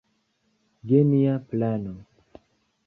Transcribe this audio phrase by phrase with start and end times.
[0.91, 1.93] Genia plano.